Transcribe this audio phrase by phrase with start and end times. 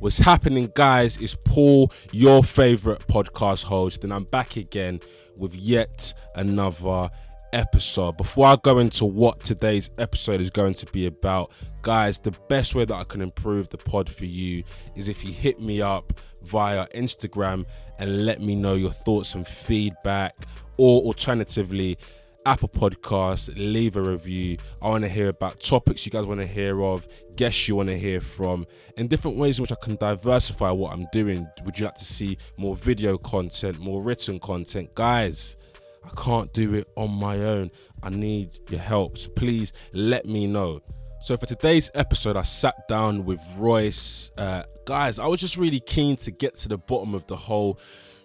[0.00, 1.20] What's happening, guys?
[1.20, 5.00] It's Paul, your favorite podcast host, and I'm back again
[5.38, 7.10] with yet another
[7.52, 8.16] episode.
[8.16, 11.50] Before I go into what today's episode is going to be about,
[11.82, 14.62] guys, the best way that I can improve the pod for you
[14.94, 16.12] is if you hit me up
[16.44, 17.64] via Instagram
[17.98, 20.36] and let me know your thoughts and feedback,
[20.76, 21.98] or alternatively,
[22.46, 24.56] Apple Podcasts, leave a review.
[24.80, 27.06] I want to hear about topics you guys want to hear of,
[27.36, 28.64] guests you want to hear from,
[28.96, 31.46] and different ways in which I can diversify what I'm doing.
[31.64, 34.94] Would you like to see more video content, more written content?
[34.94, 35.56] Guys,
[36.04, 37.70] I can't do it on my own.
[38.02, 39.18] I need your help.
[39.18, 40.80] So please let me know.
[41.20, 44.30] So for today's episode, I sat down with Royce.
[44.38, 47.80] Uh, guys, I was just really keen to get to the bottom of the whole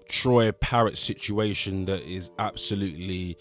[0.08, 3.38] Troy Parrott situation that is absolutely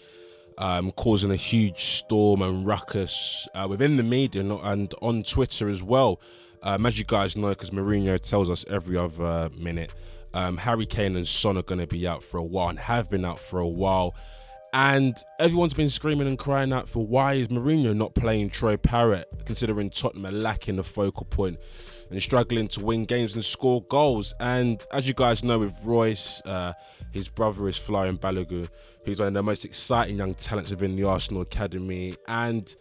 [0.57, 5.81] um, causing a huge storm and ruckus uh, within the media and on Twitter as
[5.81, 6.21] well.
[6.61, 9.93] Um, as you guys know, because Mourinho tells us every other minute,
[10.33, 13.09] um, Harry Kane and Son are going to be out for a while and have
[13.09, 14.15] been out for a while.
[14.75, 19.27] And everyone's been screaming and crying out for why is Mourinho not playing Troy Parrott,
[19.45, 21.59] considering Tottenham are lacking the focal point
[22.09, 24.33] and struggling to win games and score goals.
[24.39, 26.73] And as you guys know, with Royce, uh,
[27.11, 28.67] his brother is Folarin Balogun,
[29.05, 32.15] who's one of the most exciting young talents within the Arsenal academy.
[32.27, 32.73] And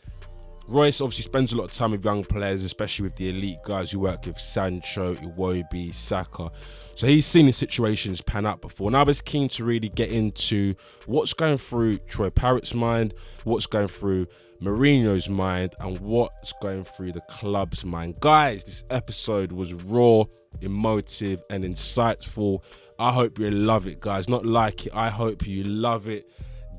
[0.69, 3.91] Royce obviously spends a lot of time with young players, especially with the elite guys
[3.91, 6.51] who work with Sancho, Iwobi, Saka.
[6.95, 8.89] So he's seen the situations pan out before.
[8.89, 10.75] And I was keen to really get into
[11.07, 13.15] what's going through Troy Parrott's mind,
[13.45, 14.27] what's going through
[14.61, 18.21] Mourinho's mind, and what's going through the club's mind.
[18.21, 20.23] Guys, this episode was raw,
[20.61, 22.63] emotive, and insightful.
[23.03, 24.29] I hope you love it, guys.
[24.29, 26.31] Not like it, I hope you love it.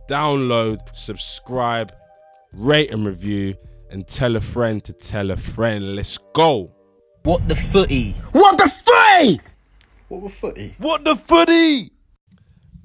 [0.09, 1.91] Download, subscribe,
[2.53, 3.55] rate and review,
[3.91, 5.97] and tell a friend to tell a friend.
[5.97, 6.71] Let's go.
[7.23, 8.15] What the footy?
[8.31, 9.41] What the footy?
[10.07, 10.75] What the footy?
[10.77, 11.91] What the footy?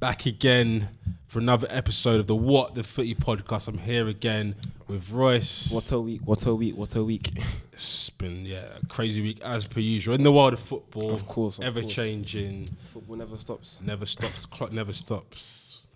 [0.00, 0.88] Back again
[1.28, 3.68] for another episode of the What the Footy podcast.
[3.68, 4.56] I'm here again
[4.88, 5.70] with Royce.
[5.70, 6.22] What a week!
[6.24, 6.74] What a week!
[6.74, 7.32] What a week!
[7.72, 11.12] It's been yeah, a crazy week as per usual in the world of football.
[11.12, 11.94] Of course, of ever course.
[11.94, 13.78] changing, Football never stops.
[13.84, 14.46] never stops.
[14.46, 15.86] Clock never stops.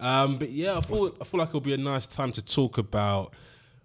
[0.00, 2.78] Um, but yeah, I thought I feel like it'll be a nice time to talk
[2.78, 3.34] about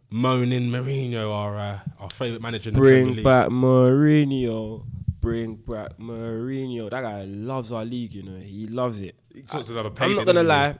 [0.09, 2.69] moaning Mourinho, our uh, our favorite manager.
[2.69, 3.23] In the Bring League.
[3.25, 4.85] back Mourinho.
[5.19, 6.89] Bring back Mourinho.
[6.89, 8.13] That guy loves our league.
[8.13, 9.15] You know, he loves it.
[9.33, 10.75] He talks about a I'm pagan, not gonna lie.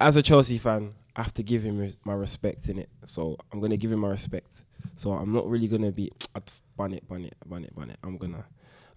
[0.00, 2.88] As a Chelsea fan, I have to give him my respect in it.
[3.06, 4.64] So I'm gonna give him my respect.
[4.96, 6.42] So I'm not really gonna be I'd
[6.76, 7.98] bun it, bun it, bun it, bun it.
[8.02, 8.44] I'm gonna,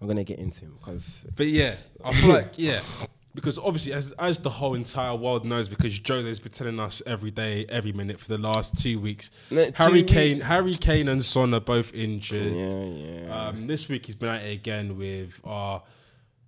[0.00, 1.74] I'm gonna get into him because But yeah,
[2.04, 2.80] I feel like yeah,
[3.34, 7.30] because obviously as as the whole entire world knows, because Joe's been telling us every
[7.30, 9.30] day, every minute for the last two weeks.
[9.50, 10.46] No, two Harry Kane, weeks.
[10.46, 12.52] Harry Kane and Son are both injured.
[12.52, 13.46] yeah, yeah.
[13.48, 15.82] Um, this week he's been at it again with our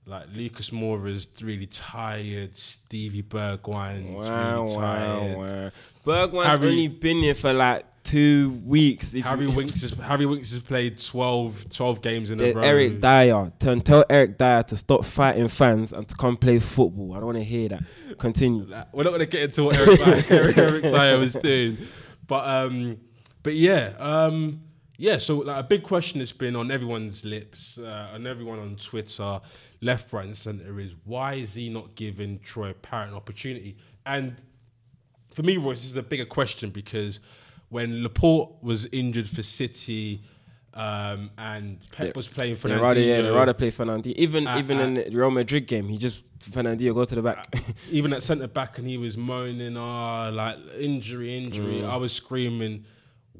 [0.07, 5.37] like Lucas Moura's really tired, Stevie Bergwijn's Wow, really tired.
[5.37, 5.71] wow.
[6.05, 9.13] Bergwijn's Harry- only been here for like two weeks.
[9.13, 12.63] Harry Winks has Harry Winks has played 12, 12 games in a row.
[12.63, 13.53] Eric Dier.
[13.61, 17.13] Tell, tell Eric Dier to stop fighting fans and to come play football.
[17.13, 17.85] I don't want to hear that.
[18.19, 18.67] Continue.
[18.93, 21.79] We're not going to get into what Eric, Dier, Eric, Eric Dier was doing,
[22.27, 22.99] but um,
[23.45, 24.63] but yeah, um,
[24.97, 25.19] yeah.
[25.19, 29.41] So like a big question that's been on everyone's lips, uh, and everyone on Twitter,
[29.83, 33.77] left, right, and centre is why is he not giving Troy Parrott an opportunity?
[34.07, 34.37] And
[35.35, 37.21] for me, Royce, this is a bigger question because
[37.69, 40.23] when Laporte was injured for City.
[40.75, 44.15] Um, and Pep was playing for They rather, yeah, rather play Fernandinho.
[44.15, 47.21] Even Uh, even uh, in the Real Madrid game, he just Fernandinho go to the
[47.21, 47.55] back.
[47.91, 51.91] even at centre back, and he was moaning, "Ah, like injury, injury." Mm.
[51.91, 52.87] I was screaming,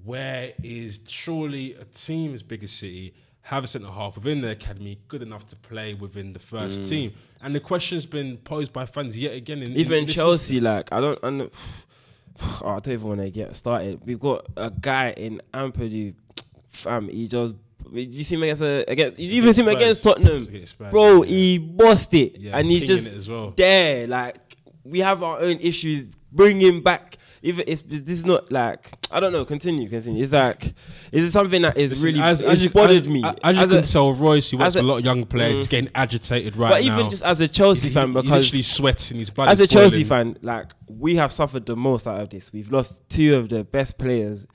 [0.05, 4.53] "Where is surely a team as big as City have a centre half within their
[4.53, 8.87] academy good enough to play within the first team?" And the question's been posed by
[8.87, 9.59] fans yet again.
[9.63, 9.79] In, in Mm.
[9.79, 10.77] even this Chelsea, instance.
[10.77, 11.53] like I don't, I don't,
[12.63, 14.01] oh, I don't even want to get started.
[14.05, 16.15] We've got a guy in Ampadu,
[16.69, 17.09] fam.
[17.09, 17.55] He just.
[17.93, 19.17] Did you see him against a, against?
[19.17, 21.25] Did you even see him against Tottenham, Spurs, bro?
[21.25, 21.29] yeah.
[21.29, 23.53] He bossed it, Yeah, and he's just well.
[23.57, 24.07] there.
[24.07, 24.37] Like
[24.85, 26.15] we have our own issues.
[26.33, 27.19] Bring him back.
[27.45, 29.45] Even it's this is not like I don't know.
[29.45, 30.23] Continue, continue.
[30.23, 30.75] It's like
[31.11, 33.25] is it something that is Listen, really as, as you, bothered as, me.
[33.25, 35.57] As, you As can a- tell, Royce, who works a a- lot of young players,
[35.57, 35.61] Mm.
[35.61, 36.99] is getting agitated right but now.
[36.99, 39.67] even just as a Chelsea He's- fan, he- he's literally sweating, his blood as a
[39.67, 40.35] Chelsea boiling.
[40.35, 42.53] fan, like we have suffered the most out of this.
[42.53, 44.47] We've lost two of the best players,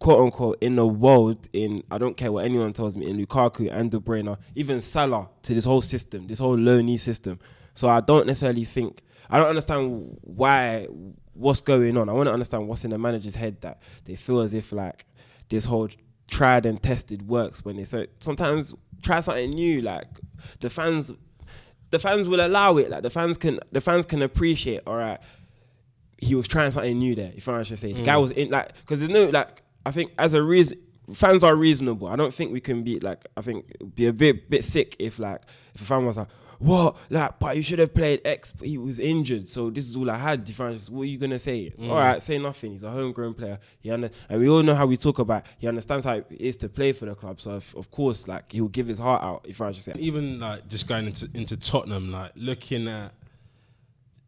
[0.00, 1.48] quote unquote, in the world.
[1.52, 5.28] In I don't care what anyone tells me, in Lukaku and De Bruyne, even Salah,
[5.44, 7.38] to this whole system, this whole low-knee system.
[7.74, 10.86] So I don't necessarily think I don't understand why
[11.34, 12.08] what's going on.
[12.08, 15.06] I want to understand what's in the manager's head that they feel as if like
[15.48, 15.88] this whole
[16.28, 19.80] tried and tested works when they say sometimes try something new.
[19.80, 20.08] Like
[20.60, 21.12] the fans,
[21.90, 22.90] the fans will allow it.
[22.90, 24.82] Like the fans can, the fans can appreciate.
[24.86, 25.20] All right,
[26.18, 27.32] he was trying something new there.
[27.34, 28.22] If I should say, the guy mm.
[28.22, 30.78] was in like because there's no like I think as a reason
[31.12, 32.08] fans are reasonable.
[32.08, 35.18] I don't think we can be like I think be a bit bit sick if
[35.18, 35.42] like
[35.74, 36.28] if a fan was like
[36.58, 39.96] what like but you should have played X but he was injured so this is
[39.96, 40.44] all I had.
[40.44, 40.90] Difference.
[40.90, 41.72] What are you gonna say?
[41.80, 42.72] All right, say nothing.
[42.72, 43.58] He's a homegrown player.
[43.80, 45.44] He under, and we all know how we talk about.
[45.58, 47.40] He understands how it is to play for the club.
[47.40, 49.44] So of, of course like he'll give his heart out.
[49.48, 49.94] If I should say.
[49.98, 53.12] even like just going into into Tottenham, like looking at,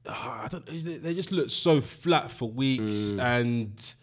[0.08, 3.94] ah, I don't, they they just look so flat for weeks, and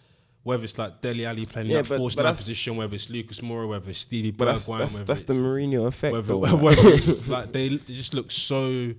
[0.43, 1.69] whether it's like Dele Alli playing.
[1.69, 4.45] Yeah, that but- forced but nine position, whether it's Lucas Moura, whether it's Stevie But
[4.45, 6.13] that's that's, whether that's the Mourinho effect.
[6.13, 8.93] whether, though, whether it's like they, they just look so.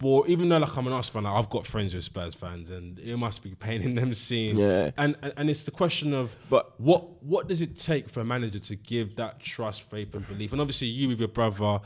[0.00, 2.70] Well, even though like I'm an Arsenal fan, like, I've got friends with Spurs fans,
[2.70, 4.56] and it must be paining them seeing.
[4.56, 4.92] Yeah.
[4.96, 8.24] And, and and it's the question of, But- what what does it take for a
[8.24, 10.52] manager to give that trust, faith, and belief?
[10.52, 11.80] And obviously, you with your brother,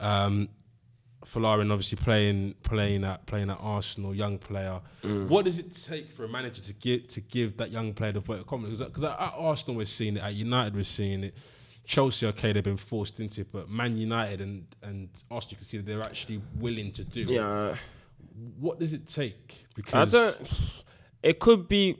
[0.00, 0.48] um,
[1.26, 4.80] Folarin, obviously playing playing at playing at Arsenal, young player.
[5.02, 5.28] Mm.
[5.28, 8.20] What does it take for a manager to give to give that young player the
[8.20, 8.78] vote of confidence?
[8.78, 11.34] Because at Arsenal we're seeing it, at United we're seeing it.
[11.84, 15.66] Chelsea, okay, they've been forced into it, but Man United and and Arsenal, you can
[15.66, 17.22] see that they're actually willing to do.
[17.22, 17.30] it.
[17.30, 17.76] yeah.
[18.58, 19.66] What does it take?
[19.68, 20.50] I Because don't.
[21.22, 21.96] It could be.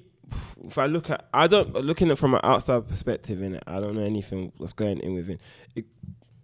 [0.67, 3.62] If I look at, I don't looking at it from an outside perspective in it.
[3.67, 5.38] I don't know anything that's going in within.
[5.76, 5.84] It,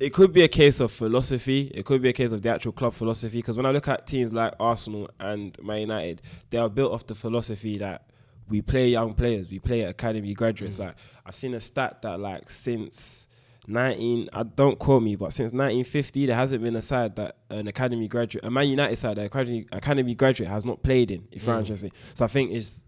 [0.02, 1.70] it could be a case of philosophy.
[1.74, 3.38] It could be a case of the actual club philosophy.
[3.38, 7.06] Because when I look at teams like Arsenal and Man United, they are built off
[7.06, 8.06] the philosophy that
[8.48, 10.76] we play young players, we play academy graduates.
[10.76, 10.86] Mm.
[10.86, 13.28] Like I've seen a stat that like since
[13.68, 17.68] 19, I don't quote me, but since 1950, there hasn't been a side that an
[17.68, 21.28] academy graduate, a Man United side, that academy academy graduate has not played in.
[21.30, 21.96] If you're interested, mm.
[22.14, 22.84] so I think it's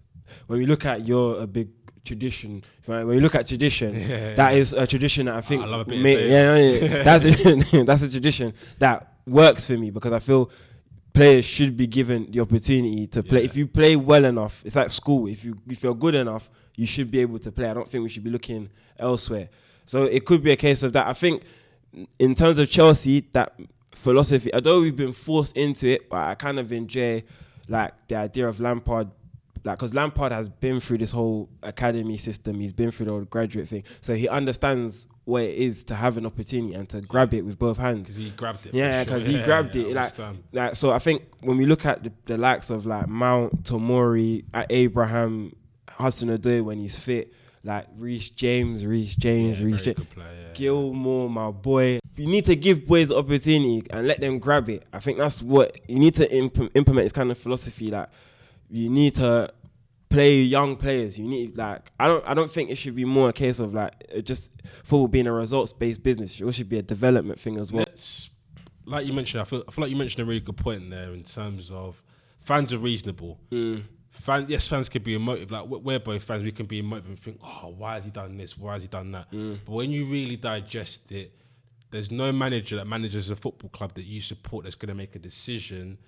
[0.49, 1.69] when we look at you're a big
[2.05, 2.63] tradition.
[2.89, 5.63] I- When you look at tradition, Yeah, that is a tradition that I think.
[5.63, 7.03] I love a bit of yeah, yeah, yeah.
[7.09, 10.51] that's a, that's a tradition that works for me because I feel
[11.13, 13.41] players should be given the opportunity to play.
[13.41, 13.45] Yeah.
[13.47, 15.29] If you play well enough, it's like school.
[15.29, 17.69] If you if you're good enough, you should be able to play.
[17.71, 18.69] I don't think we should be looking
[18.99, 19.49] elsewhere.
[19.87, 21.07] So it could be a case of that.
[21.07, 21.43] I think
[22.19, 23.59] in terms of Chelsea, that
[23.93, 27.23] philosophy, although we've been forced into it, but I kind of enjoy
[27.69, 29.09] like the idea of Lampard.
[29.65, 33.25] Like, because Lampard has been through this whole academy system, he's been through the whole
[33.25, 37.33] graduate thing, so he understands what it is to have an opportunity and to grab
[37.33, 38.09] it with both hands.
[38.09, 38.71] because he grabbed it.
[38.73, 39.05] for Yeah, sure.
[39.07, 39.97] because he Yeah, grabbed yeah, it.
[39.97, 43.09] I Like, like, so I think when we look at the, the likes of like
[43.09, 45.57] Mount, Tomori, Abraham,
[45.89, 47.33] Hudson Odoi when he's fit,
[47.63, 50.25] like Reece James, Reece James, Yeah, Reece James, yeah.
[50.53, 52.01] Gilmour, my boy.
[52.17, 54.83] You need to give boys the opportunity and let them grab it.
[54.93, 57.07] I think that's what you need to imp- implement.
[57.07, 58.13] This kind of philosophy that
[58.71, 59.53] you need to
[60.09, 61.19] play young players.
[61.19, 63.75] You need like I don't I don't think it should be more a case of
[63.75, 64.51] like uh, just
[64.83, 66.41] football being a results based business.
[66.41, 67.85] It should be a development thing as well.
[67.89, 68.31] Let's,
[68.87, 71.13] like you mentioned, I feel, I feel like you mentioned a really good point there
[71.13, 72.03] in terms of
[72.41, 73.41] fans are reasonable.
[73.51, 73.83] Mm.
[74.11, 75.51] Fan, yes, fans could be emotive.
[75.51, 78.11] Like we're- we're both fans, we can be emotive and think, oh, why has he
[78.11, 78.57] done this?
[78.57, 79.31] Why has he done that?
[79.33, 79.59] Mm.
[79.65, 81.33] But when you really digest it,
[81.91, 85.17] there's no manager that manages a football club that you support that's going to make
[85.17, 85.99] a decision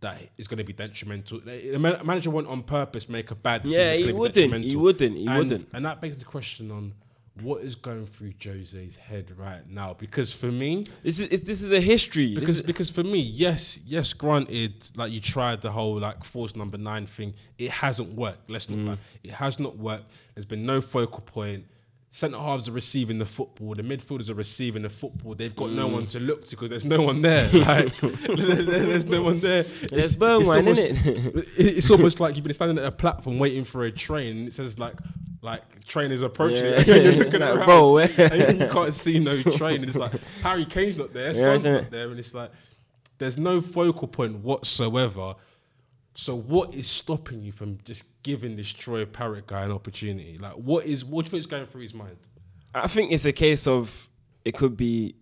[0.00, 1.40] that is going to be detrimental.
[1.48, 4.00] A man- manager won't on purpose make a bad decision.
[4.00, 4.64] Yeah, he wouldn't.
[4.64, 5.16] He wouldn't.
[5.16, 5.68] He and, wouldn't.
[5.72, 6.94] And that begs the question on
[7.42, 9.94] what is going through Jose's head right now.
[9.94, 12.34] Because for me, This is this is a history.
[12.34, 16.78] Because because for me, yes, yes, granted, like you tried the whole like force number
[16.78, 18.50] nine thing, it hasn't worked.
[18.50, 18.76] Let's Mm.
[18.76, 18.98] not lie.
[19.24, 20.10] It has not worked.
[20.34, 21.64] There's been no focal point.
[22.10, 23.74] Centre halves are receiving the football.
[23.74, 25.34] The midfielders are receiving the football.
[25.34, 25.74] They've got Mm.
[25.74, 27.50] no one to look to because there's no one there.
[27.52, 29.64] Like there's no one there.
[29.64, 31.36] There's It's- burn it's wine, almost- innit?
[31.58, 34.38] it- It's almost like you've been standing at a platform waiting for a train.
[34.38, 34.94] And it says like
[35.42, 36.64] like train is approaching.
[36.64, 36.80] Yeah.
[36.80, 39.80] You're looking Like, around, bro, and you can't see no train.
[39.80, 40.12] And it's like
[40.42, 41.28] Harry Kane's not there.
[41.28, 42.50] Yeah, Son's not there, and it's like
[43.18, 45.34] there's no focal point whatsoever.
[46.18, 50.36] So what is stopping you from just giving this Troy Parrott guy an opportunity?
[50.36, 52.16] Like what is what do you think is going through his mind?
[52.74, 54.08] I think it's a case of
[54.44, 55.14] it could be.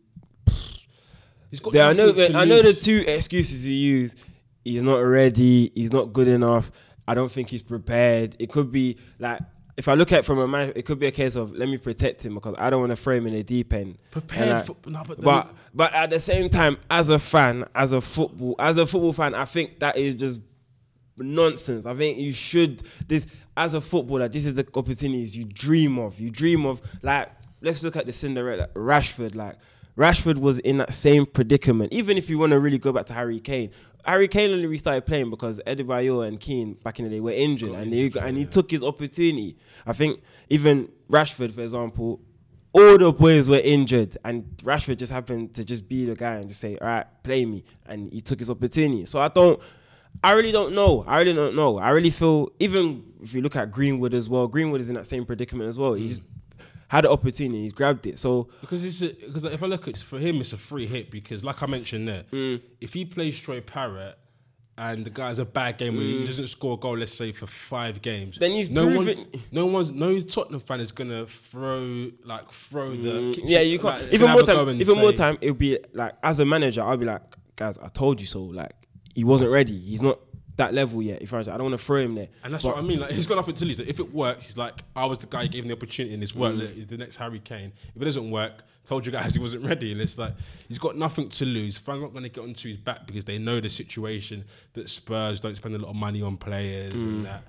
[1.50, 2.14] He's got There, I know.
[2.34, 4.14] I know the two excuses he use.
[4.64, 5.70] He's not ready.
[5.74, 6.72] He's not good enough.
[7.06, 8.34] I don't think he's prepared.
[8.38, 9.40] It could be like
[9.76, 11.68] if I look at it from a man, it could be a case of let
[11.68, 13.98] me protect him because I don't want to throw him in the deep end.
[14.12, 17.92] prepared I- for no, but, But but at the same time, as a fan, as
[17.92, 20.40] a football, as a football fan, I think that is just
[21.18, 21.86] nonsense.
[21.86, 24.28] I think you should this as a footballer.
[24.28, 26.18] This is the opportunities you dream of.
[26.20, 27.30] You dream of like
[27.60, 29.34] let's look at the Cinderella Rashford.
[29.34, 29.56] Like
[29.96, 31.92] Rashford was in that same predicament.
[31.92, 33.70] Even if you want to really go back to Harry Kane,
[34.04, 37.72] Harry Kane only restarted playing because Adebayor and Keane back in the day were injured,
[37.72, 38.50] Got and he injured, and he yeah.
[38.50, 39.56] took his opportunity.
[39.86, 40.20] I think
[40.50, 42.20] even Rashford, for example.
[42.76, 46.48] all the boys were injured, and Rashford just happened to just be the guy and
[46.48, 49.06] just say, "All right, play me," and he took his opportunity.
[49.06, 49.58] So I don't.
[50.24, 51.04] I really don't know.
[51.06, 51.78] I really don't know.
[51.78, 55.06] I really feel even if you look at Greenwood as well, Greenwood is in that
[55.06, 55.94] same predicament as well.
[55.94, 56.20] He's
[56.88, 58.18] had an opportunity, he's grabbed it.
[58.18, 61.10] So Because it's a, because if I look at for him, it's a free hit.
[61.10, 62.60] Because like I mentioned there, Mm.
[62.80, 64.16] if he plays Troy Parrott
[64.78, 67.46] and the guy's a bad game where he doesn't score a goal, let's say for
[67.46, 68.38] five games, Mm.
[68.40, 72.90] Then he's no proven- one, no one's, no Tottenham fan is gonna throw like throw
[72.90, 73.50] the kitchen- Mm.
[73.50, 74.02] yeah, you can't.
[74.02, 74.80] like, even more time.
[74.80, 75.38] Even more time.
[75.40, 77.22] It'll be like as a manager, I'll be like,
[77.56, 78.42] guys, I told you so.
[78.42, 78.72] Like
[79.16, 79.76] he wasn't ready.
[79.78, 80.20] He's not
[80.56, 81.20] that level yet.
[81.22, 82.28] If I, I don't want to throw him there.
[82.44, 83.00] And that's But- what I mean.
[83.00, 83.78] Like he's got nothing to lose.
[83.80, 86.14] Like, if it works, he's like, I was the guy who gave him the opportunity,
[86.14, 86.56] and it's worked.
[86.58, 86.60] Mm.
[86.60, 87.72] Like, he's the next Harry Kane.
[87.94, 90.34] If it doesn't work, told you guys he wasn't ready, and it's like
[90.68, 91.76] he's got nothing to lose.
[91.76, 94.44] Fans not going to get onto his back because they know the situation
[94.74, 97.02] that Spurs don't spend a lot of money on players, Mm.
[97.08, 97.42] and that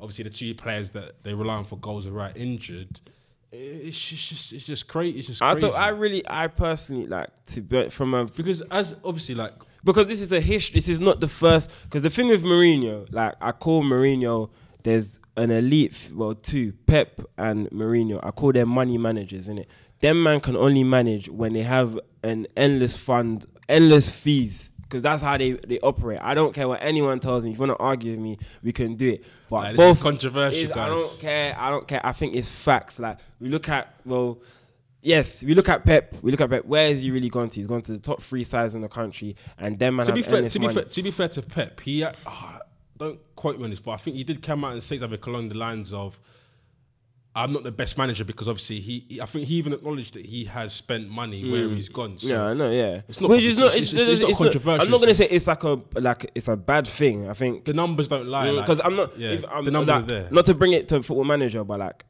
[0.00, 2.98] obviously the two players that they rely on for goals are right injured.
[3.54, 5.18] It's just, it's just crazy.
[5.18, 5.68] It's just I crazy.
[5.68, 9.52] thought I really, I personally like to be from a because as obviously like
[9.84, 10.74] because this is a history.
[10.78, 11.70] This is not the first.
[11.84, 14.50] Because the thing with Mourinho, like I call Mourinho,
[14.82, 18.18] there's an elite, well, two, Pep and Mourinho.
[18.22, 19.66] I call them money managers, innit?
[20.00, 24.70] Them man can only manage when they have an endless fund, endless fees.
[24.82, 26.18] Because that's how they, they operate.
[26.20, 27.52] I don't care what anyone tells me.
[27.52, 29.24] If you want to argue with me, we can do it.
[29.48, 31.56] But Like, both controversial, is- I don't care.
[31.58, 32.00] I don't care.
[32.04, 32.98] I think it's facts.
[32.98, 34.38] Like we look at well,
[35.02, 36.14] yes, we look at Pep.
[36.22, 36.64] We look at Pep.
[36.64, 37.60] Where has he really gone to?
[37.60, 40.22] He's gone to the top three sides in the country, and them man to be
[40.22, 40.74] fair, to be money.
[40.74, 42.12] fair, to be fair to Pep, he uh,
[42.96, 45.18] don't quote me on this, but I think he did come out and say something
[45.26, 46.18] along the lines of,
[47.34, 50.24] "I'm not the best manager because obviously he, he- I think he even acknowledged that
[50.26, 52.30] he has spent money where he's gone." So Mm.
[52.30, 52.70] Yeah, I know.
[52.70, 53.68] Yeah, It's not Which is not.
[53.72, 56.48] it's- It's, it's- it's not controversial, I'm not gonna say it's like a like it's
[56.48, 57.28] a bad thing.
[57.28, 58.50] I think the numbers don't lie.
[58.50, 59.18] like- because I'm not.
[59.18, 60.28] Yeah, if I'm, the numbers like, are there.
[60.30, 62.04] Not to bring it to football manager, but like.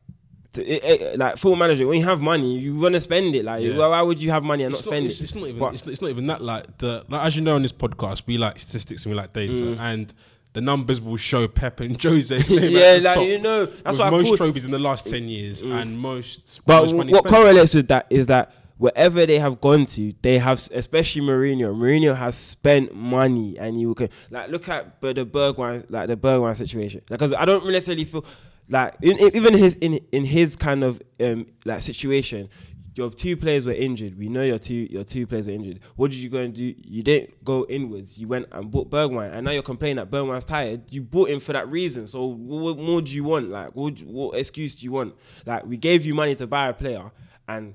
[0.55, 3.45] It, it- like full manager, when you have money, you want to spend it.
[3.45, 3.77] Like, Yeah.
[3.77, 5.25] why, why would you have money and not not, spend it's, it?
[5.25, 7.55] it's not even But- it's, it's not even that like the like, as you know
[7.55, 9.79] on this podcast we like statistics and we like data Mm.
[9.79, 10.15] and
[10.55, 13.65] the numbers will show Pep and Jose's name yeah, at the like top you know,
[13.67, 16.95] that's with what I most trophies in the last ten years and most But most
[16.95, 17.35] money what spent.
[17.35, 21.69] correlates with that is that wherever they have gone to, they have, especially Mourinho.
[21.75, 26.17] Mourinho has spent money, and you can like look at but the Bergwijn, like the
[26.17, 27.01] Bergwijn situation.
[27.09, 28.25] Because I don't necessarily feel
[28.73, 32.49] like in, in- even his in in his kind of um like situation.
[32.95, 34.19] Your two players were injured.
[34.19, 35.81] We know your two your two players were injured.
[35.97, 36.75] What did you go and do?
[36.77, 38.19] You didn't go inwards.
[38.19, 40.93] You went and bought Bergwijn, and now you're complaining that Bergwijn's tired.
[40.93, 42.07] You bought him for that reason.
[42.07, 43.49] So what more do you want?
[43.49, 45.15] Like what, what excuse do you want?
[45.47, 47.11] Like we gave you money to buy a player,
[47.49, 47.73] and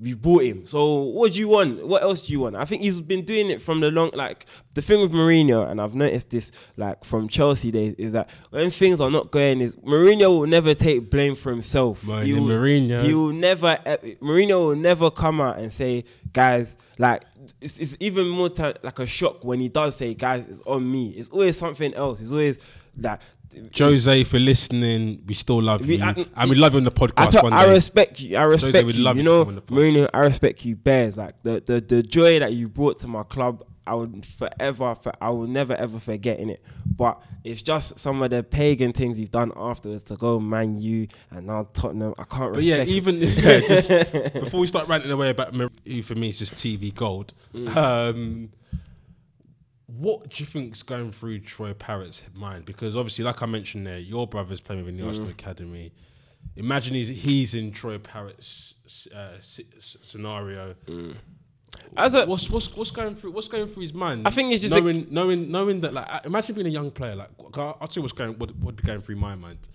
[0.00, 0.64] we've bought him.
[0.66, 1.86] So what do you want?
[1.86, 2.56] What else do you want?
[2.56, 5.80] I think he's been doing it from the long like the thing with Mourinho, and
[5.80, 9.74] I've noticed this like from Chelsea days is that when things are not going, is
[9.76, 12.06] Mourinho will never take blame for himself.
[12.06, 13.02] Man, he will, Mourinho.
[13.04, 13.78] he will never.
[13.86, 17.24] eh, Mourinho will never come out and say, guys, like.
[17.62, 20.90] It's, it's even more ti- like a shock when he does say, "Guys, it's on
[20.90, 22.20] me." It's always something else.
[22.20, 22.58] It's always
[22.98, 23.20] like
[23.78, 26.90] Jose for listening we still love We- you I- and we love you on the
[26.90, 28.36] podcast I respect you.
[28.36, 29.02] I respect would you.
[29.02, 29.78] love You you know, come on the pod.
[29.78, 31.16] Mourinho, I respect you, Bears.
[31.16, 35.12] Like the, the the joy that you brought to my club, I would forever, for,
[35.20, 36.62] I will never ever forget in it.
[36.84, 41.06] But it's just some of the pagan things you've done afterwards to go Man U
[41.30, 42.14] and now Tottenham.
[42.18, 42.52] I can't.
[42.54, 43.88] But yeah, even yeah, just
[44.34, 47.32] before we start ranting away about who for me it's just TV gold.
[47.54, 47.76] Mm.
[47.76, 48.50] Um,
[49.88, 52.64] what do you think's going through Troy Parrott's mind?
[52.66, 55.08] Because obviously, like I mentioned there, your brother's playing within the Mm.
[55.08, 55.92] Arsenal Academy.
[56.56, 58.74] Imagine he's he's in Troy Parrott's
[59.14, 60.74] uh, scenario.
[61.96, 64.26] As a- what's what's what's going through what's going through his mind?
[64.26, 67.16] I think it's just a- knowing knowing knowing that like imagine being a young player.
[67.16, 69.68] Like I'll I'll tell you what's going what would be going through my mind.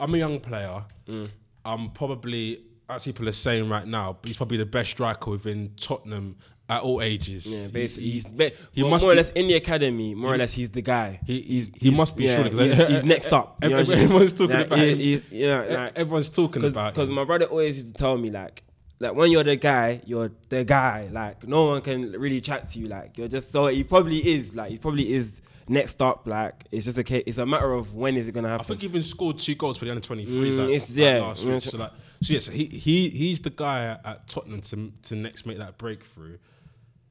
[0.00, 0.84] I'm a young player.
[1.08, 1.28] Mm.
[1.64, 6.36] I'm probably, as people are saying right now, he's probably the best striker within Tottenham
[6.68, 7.46] at all ages.
[7.46, 10.14] Yeah, basically, he, he's be, he more, must more or less in the academy.
[10.14, 11.20] More or less, he's the guy.
[11.26, 12.48] he, he's, he must be yeah.
[12.48, 13.56] 'cause he's, he's next up.
[13.62, 14.04] You know what I'm saying?
[14.04, 15.22] everyone's talking Like, about he- him.
[15.30, 18.62] yeah, like, Everyone's talking Cause, about cause my brother always used to tell me like,
[19.00, 21.08] like when you're the guy, you're the guy.
[21.10, 22.88] Like no one can really chat to you.
[22.88, 24.54] Like you're just so he probably is.
[24.56, 26.26] Like he probably is next up.
[26.26, 27.22] Like it's just a case.
[27.26, 28.64] It's a matter of when is it gonna happen.
[28.64, 30.98] I think he even scored two goals for the under 23s Mm, like, it's- like
[30.98, 31.62] yeah, last week.
[31.62, 35.14] so- like, so yeah, so he, he he's the guy at, at Tottenham to, to
[35.14, 36.36] next make that breakthrough.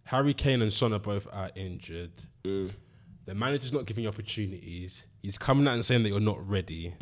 [0.07, 2.11] Harry Kane and Son are both out injured.
[2.45, 2.71] Mm.
[3.25, 5.05] The manager's not giving you opportunities.
[5.21, 6.93] He's coming out and saying that you're not ready.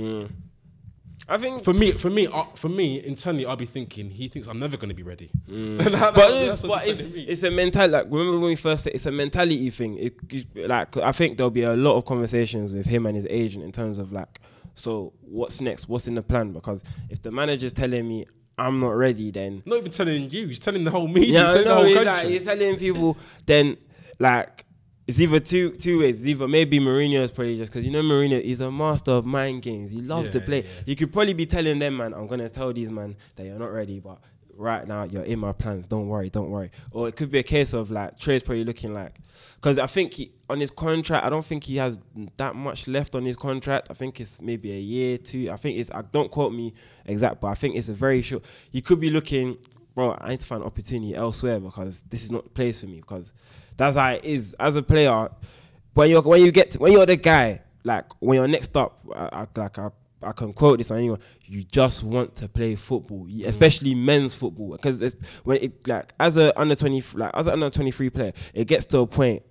[1.30, 1.64] I think.
[1.64, 4.76] For me, for me, uh, for me, internally, I'll be thinking he thinks I'm never
[4.76, 5.30] going to be ready.
[5.48, 5.84] Mm.
[5.92, 6.32] That- but,
[6.64, 9.70] what but it's, it's a mental like remember when we first said it's a mentality
[9.70, 13.28] thing it, like I think there'll be a lot of conversations with him and his
[13.30, 14.42] agent in terms of like
[14.74, 18.26] so what's next what's in the plan because if the manager's telling me
[18.58, 21.50] I'm not ready, then Not even telling you, he's telling the whole media, yeah, he's
[21.50, 23.78] I telling the whole He's, like, he's telling people then
[24.20, 24.66] like
[25.08, 26.20] it's either two two ways.
[26.20, 29.26] It's either maybe Mourinho is probably just because you know Mourinho is a master of
[29.26, 29.92] mind games.
[29.92, 30.64] He loves to play.
[30.64, 30.70] yeah.
[30.86, 33.72] He could probably be telling them, man, I'm gonna tell these man that you're not
[33.72, 34.20] ready, but
[34.58, 35.88] right now you're in my plans.
[35.88, 36.72] Don't worry, don't worry.
[36.92, 39.20] Or it could be a case of like Trey's probably looking like
[39.56, 42.00] because I think he, on his contract, I don't think he has
[42.38, 43.88] that much left on his contract.
[43.90, 45.50] I think it's maybe a year, two.
[45.52, 45.92] I think it's.
[45.92, 46.74] I don't quote me
[47.06, 48.44] exact, but I think it's a very short.
[48.72, 49.58] He could be looking,
[49.94, 50.18] bro.
[50.20, 52.98] I need to find opportunity elsewhere because this is not the place for me.
[52.98, 53.34] Because
[53.78, 55.30] that's how it is as a player.
[55.94, 59.00] When you're when you get to, when you're the guy, like when you're next up,
[59.16, 59.90] I, I, like I,
[60.26, 61.20] I can quote this on anyone.
[61.46, 63.50] You just want to play football, You- mm.
[63.50, 67.70] especially men's football, because when it like as a under twenty like as an under
[67.70, 69.44] twenty three player, it gets to a point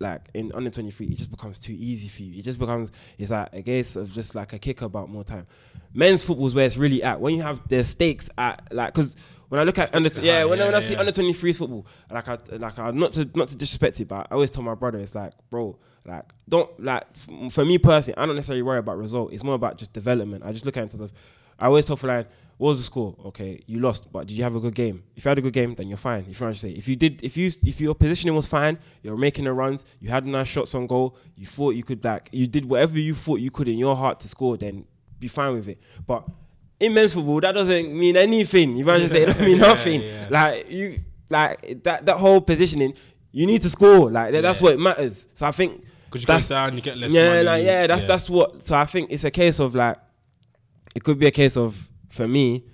[0.00, 3.32] like in under 23 it just becomes too easy for you it just becomes it's
[3.32, 5.44] like a case of just like a kick about more time
[5.92, 9.16] men's football is where it's really at when you have the stakes at like because
[9.48, 11.00] when I look at under are yeah high, when, I- when I yeah, see yeah.
[11.00, 14.34] under 23 football like I like I not to not to disrespect it but I
[14.34, 15.76] always tell my brother it's like bro
[16.08, 19.54] like don't like f- for me personally I don't necessarily worry about result it's more
[19.54, 21.12] about just development I just look at it in terms of
[21.58, 23.14] I always tell Feline what was the score?
[23.26, 25.04] Okay, you lost, but did you have a good game?
[25.14, 26.26] If you had a good game, then you're fine.
[26.28, 29.44] If you say, if you did, if you if your positioning was fine, you're making
[29.44, 32.64] the runs, you had nice shots on goal, you thought you could like, you did
[32.64, 34.84] whatever you thought you could in your heart to score, then
[35.20, 35.78] be fine with it.
[36.04, 36.24] But
[36.80, 38.76] in men's football, that doesn't mean anything.
[38.76, 40.02] You want to say it don't mean Yeah, nothing.
[40.02, 40.26] yeah.
[40.28, 40.98] Like you,
[41.30, 42.94] like that that whole positioning,
[43.30, 44.10] you need to score.
[44.10, 44.70] Like that- that's Yeah.
[44.70, 45.28] what matters.
[45.32, 47.42] So I think Because you that's down, you get less yeah, money.
[47.42, 48.64] like yeah, that's that's what.
[48.64, 49.98] So I think it's a case of like,
[50.94, 52.64] it could be a case of for me,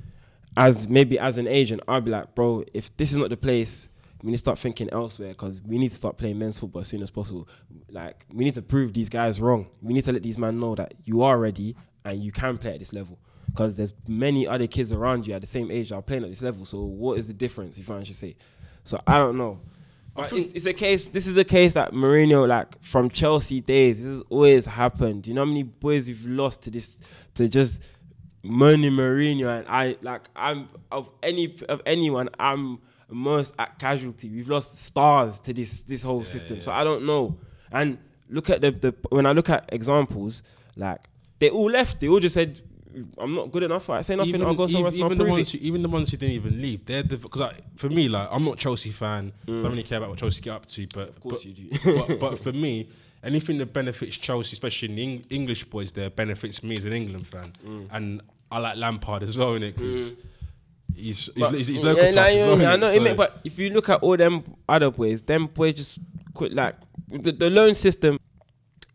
[0.57, 3.89] as maybe as an agent, I'll be like, bro, if this is not the place,
[4.23, 6.89] we need to start thinking elsewhere because we need to start playing men's football as
[6.89, 7.49] soon as possible.
[7.91, 9.67] Like we need to prove these guys wrong.
[9.83, 12.73] We need to let these men know that you are ready and you can play
[12.73, 13.19] at this level.
[13.47, 16.31] Because there's many other kids around you at the same age that are playing at
[16.31, 16.65] this level.
[16.65, 18.37] So what is the difference if I should say?
[18.85, 19.61] So I don't know.
[20.15, 21.09] But it's, it's a case.
[21.09, 25.27] This is a case that Mourinho, like from Chelsea days, this has always happened.
[25.27, 26.99] You know how many boys we've lost to this,
[27.35, 27.83] to just
[28.45, 32.79] money Mourinho, and I like I'm of any of anyone, I'm
[33.11, 34.29] most at casualty.
[34.29, 37.37] We've lost stars to this this whole system, so I don't know.
[37.73, 37.99] And
[38.29, 40.43] look at the the when I look at examples,
[40.77, 41.01] like
[41.41, 42.01] they all left.
[42.01, 42.63] They all just said.
[43.19, 43.89] I'm not good enough.
[43.91, 44.43] I say nothing.
[44.43, 44.99] I'll go somewhere else.
[44.99, 47.89] even, the ones who, even the ones who didn't even leave, they're the because for
[47.89, 49.33] me, like I'm not Chelsea fan.
[49.45, 51.23] I don't really care about what Chelsea get up to, but of Mm.
[51.23, 51.69] course you do.
[52.09, 52.89] but, but for me,
[53.23, 56.93] anything that benefits Chelsea, especially in the Eng- English boys, there benefits me as an
[56.93, 57.87] England fan, Mm.
[57.93, 59.75] and I like Lampard as well, innit?
[59.77, 60.13] Because
[60.95, 62.93] he's he's, he's, he's yeah, local to nah, us yeah, well, yeah, I know.
[62.93, 65.99] So- may- but if you look at all them other boys, them boys just
[66.35, 66.53] quit.
[66.53, 66.77] Like
[67.09, 68.19] the, the loan system,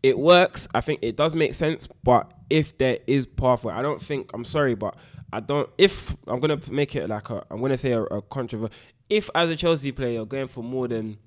[0.02, 0.68] it works.
[0.74, 1.86] I think it does make sense.
[2.02, 4.30] But if there is pathway, I don't think.
[4.34, 4.96] I'm sorry, but
[5.32, 5.70] I don't.
[5.78, 8.74] If I'm gonna make it like a, I'm gonna say a, a controversial.
[9.08, 11.18] If as a Chelsea player you're going for more than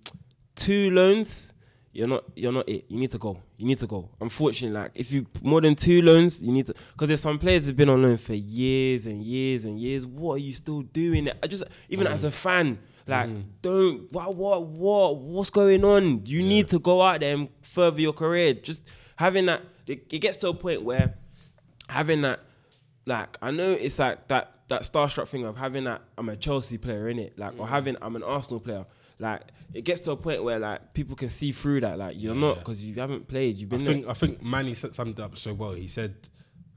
[0.55, 1.53] two loans,
[1.93, 2.85] you're not you're not it.
[2.89, 3.39] You need to go.
[3.57, 4.09] You need to go.
[4.19, 7.61] Unfortunately, like if you more than two loans, you need to because there's some players
[7.61, 10.05] that've been on loan for years and years and years.
[10.05, 11.29] What are you still doing?
[11.41, 12.33] I just even as a mm.
[12.33, 13.43] fan, like mm.
[13.61, 16.25] don't what what what what's going on?
[16.25, 18.53] You need to go out there and further your career.
[18.53, 18.83] Just
[19.15, 21.15] having that, it, it gets to a point where
[21.89, 22.39] having that,
[23.05, 26.77] like I know it's like that that starstruck thing of having that I'm a Chelsea
[26.77, 27.69] player in it, like or mm.
[27.69, 28.85] having I'm an Arsenal player.
[29.19, 29.41] Like
[29.73, 31.97] it gets to a point where like people can see through that.
[31.97, 33.57] Like you're not because you haven't played.
[33.57, 35.71] You've I been think I think Manny set- summed up so well.
[35.71, 36.15] He said.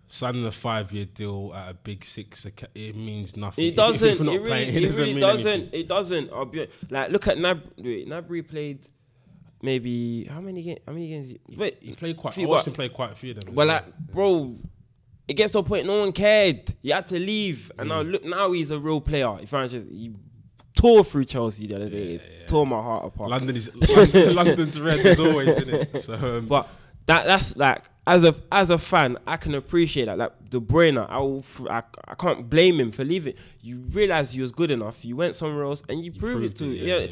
[0.09, 3.65] Signing a five-year deal at a big six, it means nothing.
[3.65, 4.15] It If- if doesn't.
[4.15, 5.75] you're not it really, playing, it doesn't really doesn't.
[5.75, 6.33] It doesn't.
[6.33, 7.63] I'll be like, look at Nab.
[7.77, 8.87] Wait, Gnabry played
[9.67, 10.79] maybe how many games?
[10.87, 11.39] How many games?
[11.57, 12.33] Wait, He played quite.
[12.35, 13.55] few, I watched him play quite a few of them.
[13.55, 13.67] well.
[13.67, 14.57] like, bro,
[15.29, 16.73] it gets to a point no one cared.
[16.83, 17.93] He had to leave, and Mm.
[17.95, 19.39] now look, now he's a real player.
[19.43, 20.13] If I just he
[20.75, 23.31] tore through Chelsea the other day, It tore my heart apart.
[23.31, 25.97] London is London, London's red as always, isn't it?
[26.03, 26.69] So um, But
[27.07, 30.17] that that's like as a as a fan, I can appreciate that.
[30.19, 33.35] Like De Bruyne, I will, I, I can't blame him for leaving.
[33.63, 35.05] You realize he was good enough.
[35.05, 36.65] You went somewhere else and you, proved, it to.
[36.73, 37.07] it, yeah, yeah,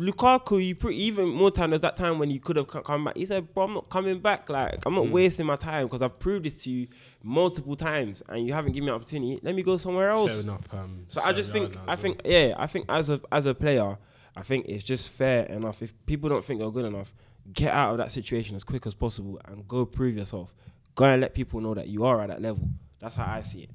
[0.00, 1.70] Lukaku, you pre- even more time.
[1.70, 3.16] There's that time when you could have come back.
[3.16, 4.48] He said, "Bro, I'm not coming back.
[4.48, 5.10] Like I'm not Mm.
[5.12, 6.88] wasting my time because I've proved this to you
[7.22, 9.38] multiple times, and you haven't given me an opportunity.
[9.42, 10.62] Let me go somewhere else." up.
[10.72, 13.54] Um, So I just think, I as think, yeah, I think as a as a
[13.54, 13.98] player,
[14.34, 15.82] I think it's just fair enough.
[15.82, 17.12] If people don't think you're good enough,
[17.52, 20.54] get out of that situation as quick as possible and go prove yourself.
[20.94, 22.68] Go and let people know that you are at that level.
[23.00, 23.70] That's how I see it.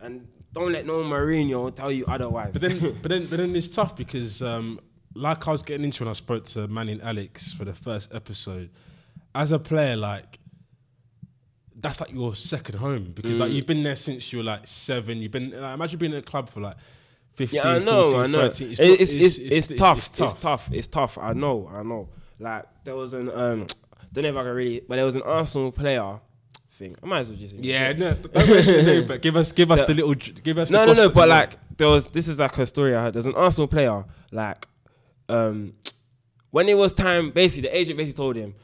[0.00, 2.52] And don't let no Mourinho tell you otherwise.
[2.52, 4.80] But then, but then, but then it's tough because, um,
[5.14, 8.12] like I was getting into when I spoke to Manny and Alex for the first
[8.14, 8.70] episode,
[9.34, 10.38] as a player, like
[11.76, 15.18] that's like your second home because like you've been there since you were like seven.
[15.18, 16.76] You've been like, imagine being in a club for like
[17.34, 18.40] 15, Yeah, I know, 14, I know.
[18.48, 18.70] 13.
[18.70, 19.98] It's, not- it's, it's, it's, tough.
[19.98, 20.40] It's tough.
[20.40, 20.68] tough.
[20.72, 21.18] It's tough.
[21.18, 21.70] I know.
[21.72, 22.08] I know.
[22.38, 23.66] Like there was an um,
[24.12, 26.20] don't know if I can really, but there was an Arsenal player
[26.72, 26.96] thing.
[27.02, 27.54] I might as well just.
[27.56, 30.70] Yeah, no, don't mention name, but give us give us The- the little give us
[30.70, 31.08] No, no, no.
[31.08, 33.14] But like there was this is like a story I heard.
[33.14, 34.66] There's an Arsenal player like
[35.32, 35.74] um
[36.50, 37.30] when it was time.
[37.30, 38.54] Basically, the agent basically told him,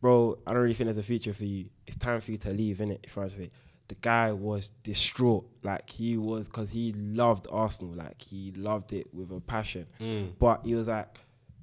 [0.00, 1.70] "Bro, I don't really think there's a future for you.
[1.86, 3.50] It's time for you to leave, innit?" If I was say.
[3.88, 9.06] The guy was distraught, like he was, because he loved Arsenal, like he loved it
[9.14, 9.86] with a passion.
[9.98, 10.32] Mm.
[10.38, 11.18] But he was like,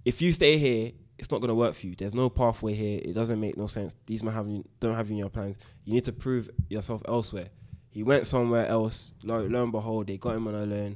[0.05, 1.93] if you stay here, it's not gonna work for you.
[1.95, 2.99] There's no pathway here.
[3.03, 3.93] It doesn't make no sense.
[4.07, 5.59] These men have you, don't have you in your plans.
[5.83, 7.49] You need to prove yourself elsewhere.
[7.91, 9.13] He went somewhere else.
[9.23, 10.95] Lo, lo and behold, they got him on a loan.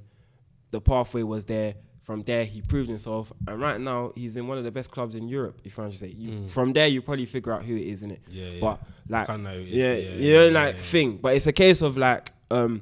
[0.72, 1.76] The pathway was there.
[2.10, 5.14] From there, he proved himself, and right now he's in one of the best clubs
[5.14, 5.62] in Europe.
[5.64, 8.14] If I to say, you, from there, you probably figure out who it is, isn't
[8.14, 8.26] it.
[8.26, 8.32] Mm.
[8.32, 8.60] Yeah, yeah.
[8.62, 10.82] But like, Kinda know who it is, yeah, yeah, you know, yeah, like yeah.
[10.82, 11.18] thing.
[11.18, 12.82] But it's a case of like, um,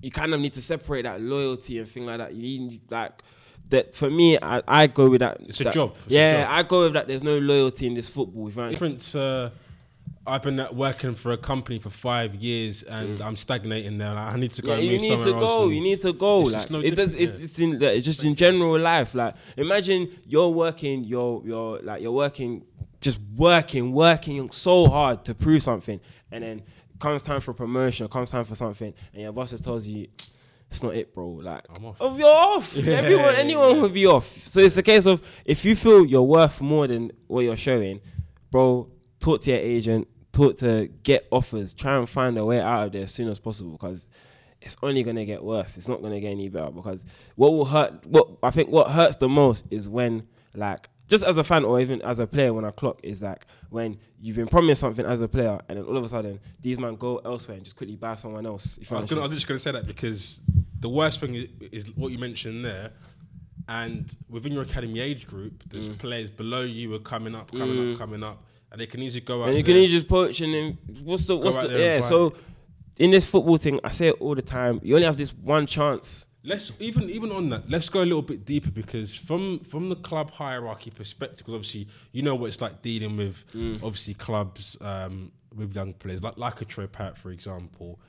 [0.00, 2.32] you kind of need to separate that loyalty and thing like that.
[2.32, 3.24] You need like
[3.70, 3.96] that.
[3.96, 5.38] For me, I, I go with that.
[5.40, 5.96] It's a job.
[6.04, 6.52] It's a yeah, job.
[6.52, 7.08] I go with that.
[7.08, 8.46] There's no loyalty in this football.
[8.46, 9.16] If different.
[9.16, 9.50] Uh,
[10.24, 14.14] I've been working for a company for five years and I'm stagnating there.
[14.14, 14.70] Like, I need to go.
[14.70, 14.76] Mm.
[14.76, 15.68] yeah, and you move need to go.
[15.68, 16.40] You need to go.
[16.42, 17.14] it's Like just no it does.
[17.16, 19.14] It's, it's in just in general life.
[19.14, 21.02] Like imagine you're working.
[21.04, 22.64] You're you're like you're working,
[23.00, 26.62] just working, working so hard to prove something, and then
[27.00, 30.06] comes time for promotion, comes time for something, and your boss just tells you.
[30.70, 31.28] It's not it, bro.
[31.28, 31.98] Like, I'm off.
[32.00, 32.74] Oh, you're off.
[32.76, 34.42] Yeah, Everyone, anyone would be off.
[34.46, 38.00] So it's a case of if you feel you're worth more than what you're showing,
[38.50, 38.88] bro,
[39.20, 42.92] talk to your agent, talk to get offers, try and find a way out of
[42.92, 44.08] there as soon as possible because
[44.60, 45.76] it's only gonna get worse.
[45.76, 47.04] It's not gonna get any better because
[47.36, 51.36] what will hurt what I think what hurts the most is when like just as
[51.36, 54.46] a fan or even as a player when I clock is like when you've been
[54.46, 57.56] promised something as a player and then all of a sudden these man go elsewhere
[57.56, 58.78] and just quickly buy someone else.
[58.90, 60.40] I was, gonna, I was just going to say that because
[60.80, 62.92] the worst thing is, is what you mentioned there.
[63.68, 65.98] And within your academy age group, there's Mm.
[65.98, 69.42] players below you are coming up, coming up, coming up, and they can easily go
[69.42, 69.48] out.
[69.50, 72.34] and you can just poach and then what's the what's the yeah so
[72.98, 75.66] in this football thing i say it all the time you only have this one
[75.66, 77.70] chance Let's even even on that.
[77.70, 82.22] Let's go a little bit deeper because from from the club hierarchy perspective, obviously you
[82.22, 83.76] know what it's like dealing with Mm.
[83.76, 88.00] obviously clubs um, with young players like like a Troy Parrott, for example.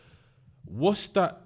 [0.65, 1.41] What's that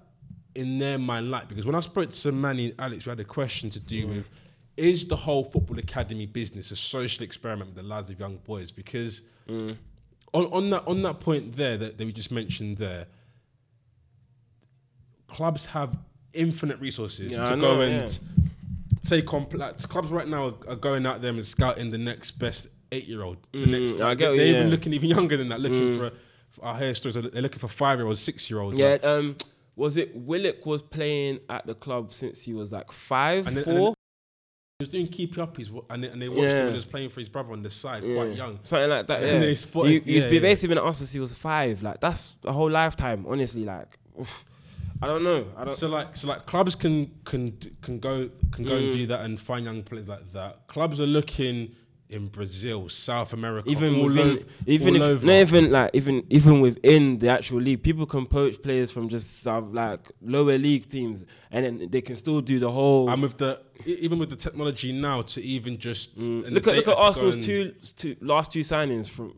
[0.54, 1.46] in their mind like?
[1.46, 4.30] Because when I spoke to Manny and Alex, we had a question to do with
[4.78, 8.70] is the whole football academy business a social experiment with the lives of young boys?
[8.72, 9.76] Because on,
[10.34, 13.06] on that on that point there that, that we just mentioned there,
[15.28, 15.96] clubs have
[16.32, 18.18] infinite resources Yeah, to I go know, and
[19.02, 19.46] take on.
[19.52, 23.36] Like, clubs right now are, are going out there and scouting the next best eight-year-old.
[23.52, 24.62] The next, Mm, I get they're even yeah.
[24.64, 24.70] Mm.
[24.70, 25.60] looking even younger than that.
[25.60, 26.12] Looking for, a,
[26.50, 27.14] for I hear stories.
[27.14, 28.78] They're looking for five-year-olds, six-year-olds.
[28.78, 29.36] yeah like, um
[29.76, 33.64] was it willock was playing at the club since he was like five And then-
[33.64, 33.94] four and then-
[34.78, 36.50] he was doing keep uppies, and they, and they watched Yeah.
[36.58, 38.60] him when he was playing for his brother on the side, quite young.
[38.62, 40.40] something like that And yeah they spotted- he, he's yeah, been yeah.
[40.50, 43.98] basically been at us since he was five like that's a whole lifetime honestly like
[44.20, 44.44] oof.
[45.02, 48.64] i don't know i don't So like, so like, clubs can can can go can
[48.66, 48.84] go Mm.
[48.84, 50.68] and do that and find young players like that.
[50.68, 51.74] Clubs are looking
[52.10, 55.26] in Brazil, South America, even all within, over, even if over.
[55.26, 59.44] not even like even even within the actual league, people can poach players from just
[59.46, 63.10] like lower league teams, and then they can still do the whole.
[63.10, 66.50] And with the even with the technology now to even just Mm.
[66.50, 69.34] look at look at Arsenal's two, two last two signings from.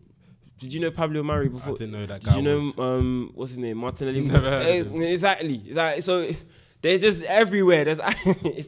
[0.58, 1.74] Did you know Pablo Marí before?
[1.74, 2.36] I didn't know that Did guy.
[2.36, 2.78] you know was.
[2.78, 4.20] um what's his name Martinelli?
[4.20, 5.02] Never heard of Eh, him.
[5.02, 6.00] Exactly.
[6.02, 6.30] So
[6.82, 7.84] they're just everywhere.
[7.84, 8.00] There's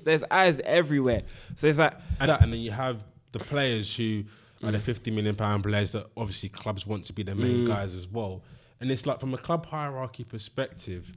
[0.05, 1.23] there's eyes everywhere.
[1.55, 4.25] So it's like and, that, and then you have the players who
[4.63, 4.73] are Mm.
[4.73, 8.07] the fifty million pound players that obviously clubs want to be the main guys as
[8.09, 8.43] well.
[8.81, 11.13] And it's like from a club hierarchy perspective.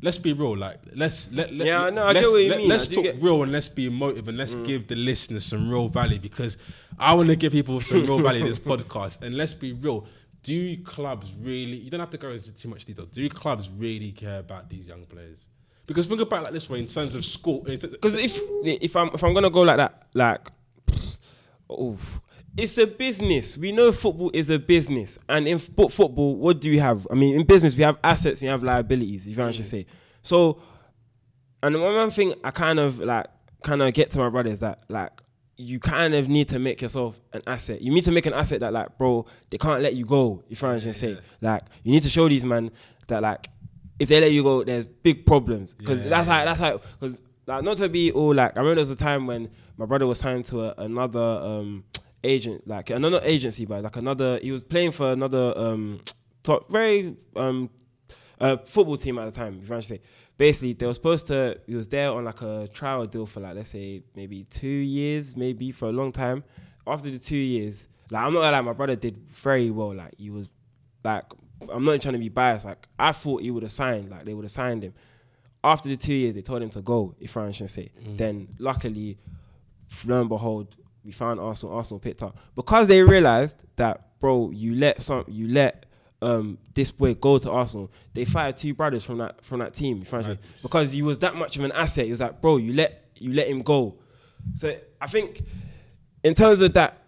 [0.00, 0.56] Let's be real.
[0.56, 3.02] Like let's let, let Yeah, I know, I get what you let, mean, Let's talk
[3.02, 3.22] get- Mm.
[3.24, 6.56] real and let's be emotive and let's give the listeners some real value because
[6.98, 9.22] I want to give people some real value in this podcast.
[9.22, 10.06] And let's be real.
[10.44, 11.78] Do clubs really?
[11.78, 13.06] You don't have to go into too much detail.
[13.06, 15.48] Do clubs really care about these young players?
[15.86, 17.62] Because think about it like this way in terms of school.
[17.66, 20.48] Because if if I'm if I'm gonna go like that, like,
[21.68, 21.96] oh,
[22.56, 23.56] it's a business.
[23.56, 27.06] We know football is a business, and in fo- football, what do we have?
[27.10, 29.26] I mean, in business, we have assets, we have liabilities.
[29.26, 29.64] If you to mm.
[29.64, 29.86] say
[30.22, 30.60] so.
[31.60, 33.26] And the one thing I kind of like,
[33.64, 35.12] kind of get to my brother is that like.
[35.60, 37.82] You kind of need to make yourself an asset.
[37.82, 40.44] You need to make an asset that, like, bro, they can't let you go.
[40.48, 42.70] If you know I'm trying to say, like, you need to show these man
[43.08, 43.48] that, like,
[43.98, 45.74] if they let you go, there's big problems.
[45.74, 48.76] Because Yeah, that's how that's how because like not to be all like I remember
[48.76, 51.84] there was a time when my brother was signed to a, another um
[52.24, 56.00] agent like another agency but like another he was playing for another um
[56.42, 57.70] top, very um,
[58.40, 59.60] uh, football team at the time.
[59.62, 60.00] If I should say,
[60.36, 61.60] basically, they were supposed to.
[61.66, 65.36] He was there on like a trial deal for like let's say maybe two years,
[65.36, 66.44] maybe for a long time.
[66.86, 69.94] After the two years, like I'm not gonna lie, my brother did very well.
[69.94, 70.48] Like he was,
[71.04, 71.24] like
[71.70, 72.64] I'm not trying to be biased.
[72.64, 74.10] Like I thought he would have signed.
[74.10, 74.94] Like they would have signed him.
[75.62, 77.14] After the two years, they told him to go.
[77.20, 79.18] If I should say, then luckily,
[80.06, 81.74] lo and behold, we found Arsenal.
[81.74, 85.86] Arsenal picked up because they realized that, bro, you let some, you let
[86.20, 87.90] um, this boy go to Arsenal.
[88.14, 90.04] They fired two brothers from that from that team.
[90.12, 92.06] I because he was that much of an asset.
[92.06, 93.96] He was like, bro, you let you let him go.
[94.54, 95.42] So I think
[96.22, 96.98] in terms of that,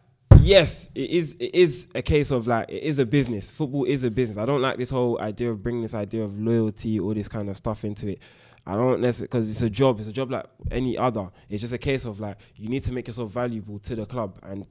[0.41, 3.51] yes, it is it is a case of like it is a business.
[3.51, 4.39] Football is a business.
[4.39, 7.49] I don't like this whole idea of bringing this idea of loyalty, all this kind
[7.49, 8.21] of stuff into it.
[8.67, 9.99] I don't necessarily because it's a job.
[9.99, 11.29] It's a job like any other.
[11.49, 14.39] It's just a case of like you need to make yourself valuable to the club,
[14.43, 14.67] and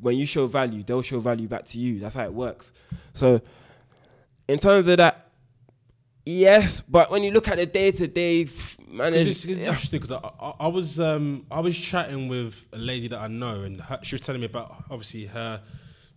[0.00, 1.98] when you show value, they'll show value back to you.
[1.98, 2.72] That's how it works.
[3.12, 3.40] So,
[4.48, 5.30] in terms of that,
[6.26, 8.48] yes, but when you look at the day to day
[8.88, 12.78] manage, It's, it's interesting because I, I, I was um, I was chatting with a
[12.78, 15.60] lady that I know, and her, she was telling me about obviously her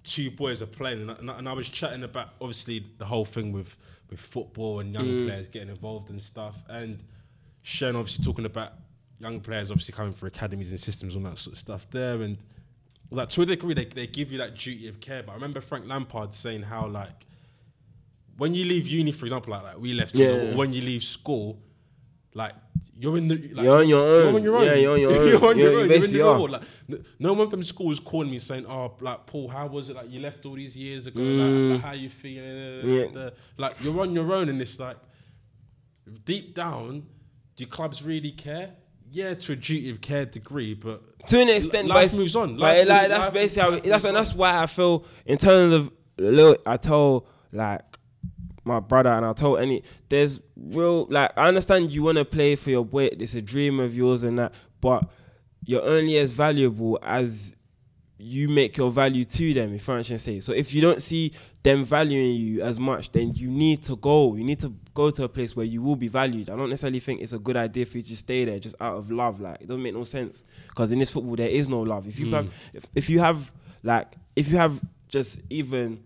[0.04, 3.06] two boys are playing, and I, and I- and I was chatting about obviously the
[3.06, 3.76] whole thing with
[4.10, 5.26] with football and young Mm.
[5.26, 7.04] players getting involved and stuff, and
[7.68, 8.72] Shen obviously talking about
[9.20, 12.38] young players obviously coming for academies and systems and that sort of stuff there, and
[13.12, 15.22] like to a degree they, they give you that duty of care.
[15.22, 17.26] But I remember Frank Lampard saying how like
[18.38, 20.28] when you leave uni, for example, like, like we left, Yeah.
[20.28, 21.60] or when you leave school,
[22.34, 22.54] like
[22.98, 24.24] you're in the like, You're on your own.
[24.24, 24.66] You're on your own.
[24.66, 25.28] Yeah, you're on your own.
[25.28, 25.90] you're on your you own.
[25.90, 26.40] You're in the are.
[26.40, 26.52] world.
[26.52, 29.90] Like, n- no one from school is calling me saying, "Oh, like Paul, how was
[29.90, 29.96] it?
[29.98, 31.20] Like you left all these years ago.
[31.20, 31.72] Mm.
[31.74, 33.12] Like, like, how you feeling?
[33.14, 33.30] Yeah.
[33.58, 34.96] Like you're on your own, and it's like
[36.24, 37.06] deep down,
[37.58, 38.72] do clubs really care?
[39.12, 42.56] Yeah, to a duty of care degree, but to an extent, Life moves on.
[42.58, 44.66] But Life like moves- that's life- basically how life it, that's and that's why I
[44.68, 47.82] feel in terms of look, I told like
[48.66, 52.56] my brother and I told any there's real like I understand you want to play
[52.56, 53.06] for your boy.
[53.06, 55.10] It's a dream of yours and that, but
[55.66, 57.56] you're only as valuable as
[58.20, 60.40] you make your value to them, if I can say.
[60.42, 61.32] So if you don't see
[61.68, 64.36] them valuing you as much, then you need to go.
[64.36, 66.50] You need to go to a place where you will be valued.
[66.50, 68.96] I don't necessarily think it's a good idea for you to stay there just out
[68.96, 69.42] of love.
[69.42, 72.08] Like it doesn't make no sense because in this football there is no love.
[72.08, 72.78] If you have, hmm.
[72.78, 73.52] if, if you have
[73.84, 76.04] like, if you have just even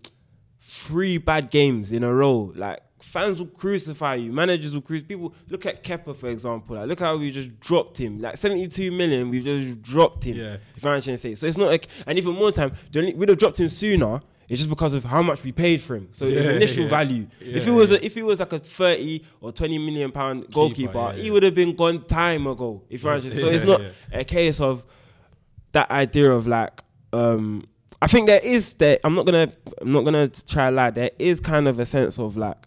[0.60, 5.32] three bad games in a row, like fans will crucify you, managers will crucify people.
[5.48, 6.74] Look at Kepa for example.
[6.74, 8.20] Like look how we just dropped him.
[8.20, 10.38] Like 72 million, we've just dropped him.
[10.38, 10.56] Yeah.
[10.74, 11.36] If I'm trying to say.
[11.36, 14.22] So it's not like and even more time, we'd have dropped him sooner.
[14.48, 16.08] It's just because of how much we paid for him.
[16.10, 16.90] So his initial yeah.
[16.90, 17.26] value.
[17.40, 17.98] if Yeah, it was yeah.
[17.98, 21.42] a, if he was like a 30 or 20 million pound goalkeeper, yeah, he would
[21.42, 22.82] have been gone time ago.
[22.90, 23.90] If you're just so it's not yeah.
[24.12, 24.84] a case of
[25.72, 27.64] that idea of like um
[28.00, 31.40] I think there is that I'm not gonna I'm not gonna try lie, there is
[31.40, 32.58] kind of a sense of like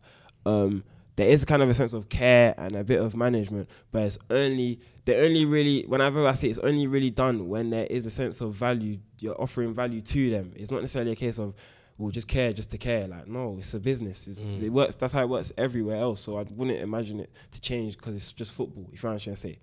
[0.45, 0.83] um
[1.15, 4.17] there is kind of a sense of care and a bit of management, but it's
[4.30, 8.12] only they only really whenever I say it's only really done when there is a
[8.12, 10.51] sense of value, you're offering value to them.
[10.56, 11.54] It's not necessarily a case of
[11.97, 13.08] we'll just care just to care.
[13.08, 14.28] Like no, it's a business.
[14.28, 14.95] It's, It works.
[14.95, 16.21] That's how it works everywhere else.
[16.21, 18.89] So I wouldn't imagine it to change because it's just football.
[18.91, 19.60] If you understand what I'm trying to say.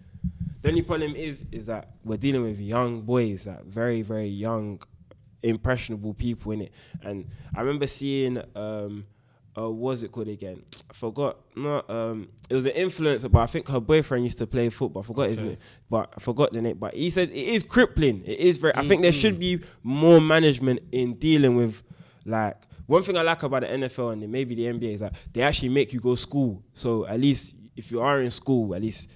[0.62, 4.81] The only problem is is that we're dealing with young boys, that very very young,
[5.43, 6.73] impressionable people in it.
[7.03, 9.05] And I remember seeing um,
[9.57, 10.62] uh, was it called again?
[10.91, 11.37] I forgot.
[11.57, 15.03] Not um, it was an influencer, but I think her boyfriend used to play football.
[15.03, 15.49] I forgot his Okay.
[15.49, 15.59] name,
[15.91, 16.79] but I forgot the name.
[16.79, 18.23] But he said it is crippling.
[18.25, 18.75] It is very.
[18.77, 21.83] I think there should be more management in dealing with
[22.25, 22.57] like.
[22.87, 25.69] One thing I like about the NFL and maybe the NBA is that they actually
[25.71, 26.62] make you go school.
[26.75, 29.09] So at least if you are in school, at least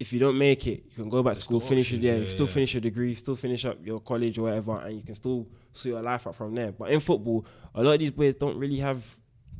[0.00, 2.16] if you don't make it, you can go back to school, finish your options, yeah,
[2.24, 2.52] yeah, still yeah.
[2.52, 5.92] finish your degree, still finish up your college or whatever, and you can still sort
[5.94, 6.72] your life out from there.
[6.72, 9.04] But in football, a lot of these boys don't really have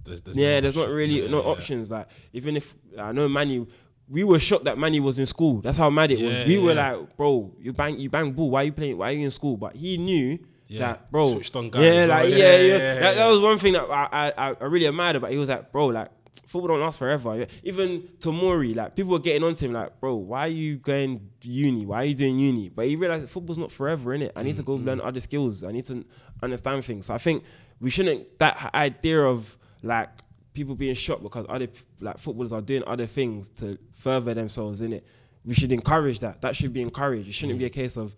[0.06, 1.48] There's, there's yeah, no there's not really Yeah, no yeah.
[1.50, 1.90] options.
[1.90, 3.66] Like even if I know Manny,
[4.08, 5.60] we were shocked that Manny was in school.
[5.60, 6.40] That's how mad it was.
[6.40, 8.50] Yeah, We were like, bro, you bang, you bang ball.
[8.50, 8.96] Why are you playing?
[8.98, 9.56] Why are you in school?
[9.56, 10.38] But he knew
[10.78, 11.32] that, bro.
[11.32, 12.30] Switched on guys yeah, like well.
[12.30, 15.30] yeah, Yeah, that, that was one thing that I, I, I really admired about.
[15.32, 16.08] He was like, bro, like
[16.46, 17.46] football don't last forever.
[17.64, 21.84] Even Tomori, like people were getting onto him, like, bro, why are you going uni?
[21.86, 22.68] Why are you doing uni?
[22.68, 24.32] But he realized that football's not forever, in it.
[24.36, 24.86] I need to go Mm-hmm.
[24.86, 25.64] learn other skills.
[25.64, 26.04] I need to
[26.42, 27.06] understand things.
[27.06, 27.42] So I think
[27.80, 30.08] we shouldn't that idea of like
[30.54, 31.68] people being shocked because other
[32.00, 35.06] like footballers are doing other things to further themselves in it.
[35.44, 36.40] We should encourage that.
[36.40, 37.28] That should be encouraged.
[37.28, 37.74] It shouldn't be a mm.
[37.74, 38.14] case of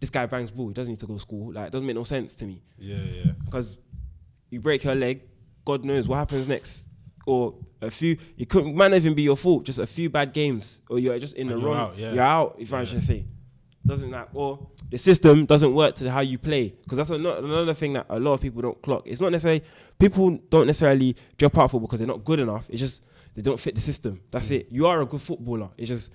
[0.00, 0.68] this guy bangs ball.
[0.68, 1.52] He doesn't need to go to school.
[1.52, 3.32] Like it doesn't make no sense to me Yeah, yeah.
[3.44, 3.78] because
[4.50, 5.22] you break your leg,
[5.64, 6.84] God knows what happens next.
[7.26, 9.64] Or a few, it couldn't might not even be your fault.
[9.64, 11.90] Just a few bad games, or you're just in And the you're wrong.
[11.90, 12.12] out, yeah.
[12.12, 12.56] You're out.
[12.58, 12.84] If I Yeah.
[12.84, 13.26] should say,
[13.86, 17.74] doesn't like or the system doesn't work to how you play because that's ano- another
[17.74, 19.02] thing that a lot of people don't clock.
[19.06, 19.62] It's not necessarily
[19.98, 22.66] people don't necessarily drop out for because they're not good enough.
[22.68, 24.20] It's just they don't fit the system.
[24.30, 24.68] That's it.
[24.70, 25.70] You are a good footballer.
[25.76, 26.12] It's just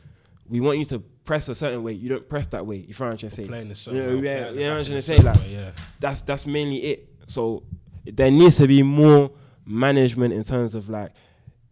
[0.49, 1.93] we want you to press a certain way.
[1.93, 2.77] You don't press that way.
[2.77, 3.47] You know what I'm trying to say?
[3.47, 5.17] Playing a certain You know, way, yeah, know what I'm in trying to say?
[5.17, 5.71] Like yeah.
[5.99, 7.10] that's that's mainly it.
[7.27, 7.63] So
[8.05, 9.31] there needs to be more
[9.65, 11.12] management in terms of like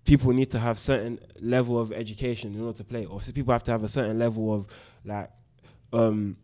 [0.05, 3.63] people need to have certain level of education in order to play, or people have
[3.63, 4.67] to have a certain level of
[5.03, 5.29] like
[5.93, 6.37] um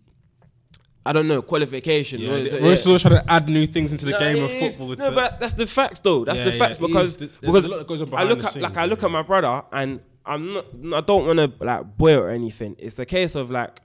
[1.07, 2.19] I don't know qualification.
[2.19, 2.63] Yeah, What is they- it?
[2.63, 2.75] we're Yeah.
[2.75, 4.75] still trying to add new things into the No, game of is.
[4.75, 4.95] football.
[4.95, 6.25] No, but that's the facts though.
[6.25, 8.43] That's Yeah, the facts because There's because a lot that goes on I look at
[8.43, 11.97] like scenes, I look at my brother and I'm not I don't want to like
[11.97, 12.75] boy or anything.
[12.79, 13.81] It's a case of like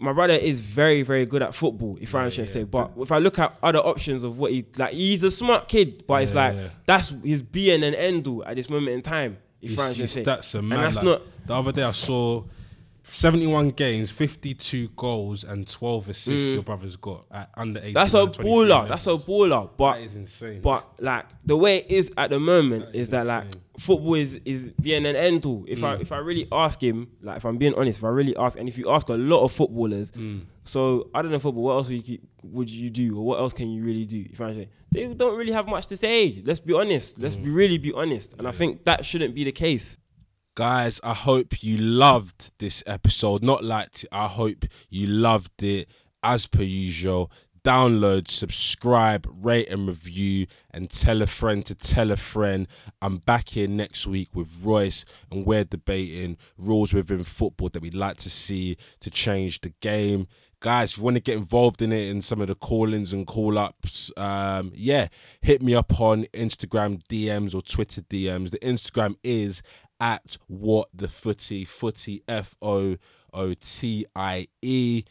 [0.00, 1.98] my brother is very very good at football.
[2.00, 4.92] If trying to say, but if I look at other options of what he like,
[4.94, 8.70] he's a smart kid, but it's like that's his being and end all at this
[8.70, 9.36] moment in time.
[9.60, 11.92] If His, I'm trying to his say, and that's like, not the other day I
[11.92, 12.42] saw
[13.08, 16.52] 71 games, 52 goals, and 12 assists.
[16.54, 17.90] Your brother's got at under 18.
[17.90, 17.94] Mm.
[17.94, 18.88] that's a under 23 baller.
[18.88, 19.70] That's a baller.
[19.76, 20.60] But That is insane.
[20.60, 23.44] But like the way it is at the moment That is is that like
[23.78, 25.64] football is is being an end all.
[25.68, 25.84] If Mm.
[25.84, 28.58] I if I really ask him, like if I'm being honest, if I really ask,
[28.58, 30.42] and if you ask a lot of footballers, Mm.
[31.22, 33.84] don't know football, what else would you, would you do, or what else can you
[33.84, 34.24] really do?
[34.32, 36.40] If I say they don't really have much to say.
[36.44, 37.18] Let's be honest.
[37.18, 37.44] Let's Mm.
[37.44, 38.34] be really be honest.
[38.38, 39.98] And I think that shouldn't be the case.
[40.56, 43.42] Guys, I hope you loved this episode.
[43.42, 44.08] Not liked it.
[44.12, 45.88] I hope you loved it.
[46.22, 47.32] As per usual,
[47.64, 52.68] download, subscribe, rate, and review, and tell a friend to tell a friend.
[53.02, 57.92] I'm back here next week with Royce, and we're debating rules within football that we'd
[57.92, 60.28] like to see to change the game.
[60.64, 63.26] Guys, if you want to get involved in it in some of the call-ins and
[63.26, 65.08] call-ups, um, yeah,
[65.42, 68.50] hit me up on Instagram DMs or Twitter DMs.
[68.50, 69.60] The Instagram is
[70.00, 72.96] at what the footy footy F O
[73.34, 75.04] O T I E.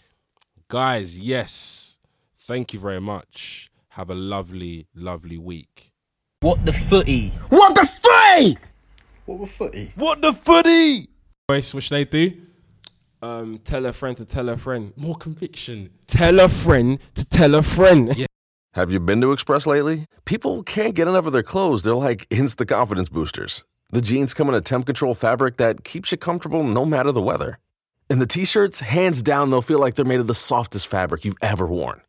[0.70, 1.98] Guys, yes,
[2.40, 3.70] thank you very much.
[3.90, 5.92] Have a lovely, lovely week.
[6.40, 7.30] What the footy?
[7.50, 8.58] What the footy?
[9.28, 9.92] What the footy?
[9.98, 11.10] What the footy?
[11.48, 12.42] Boys, what should they do?
[13.24, 14.92] Um, tell a friend to tell a friend.
[14.98, 15.92] More conviction.
[16.08, 18.14] Tell a friend to tell a friend.
[18.18, 18.26] Yeah.
[18.74, 20.08] Have you been to Express lately?
[20.26, 21.84] People can't get enough of their clothes.
[21.84, 23.64] They're like instant confidence boosters.
[23.92, 27.22] The jeans come in a temp control fabric that keeps you comfortable no matter the
[27.22, 27.60] weather.
[28.10, 31.24] And the t shirts, hands down, they'll feel like they're made of the softest fabric
[31.24, 32.02] you've ever worn.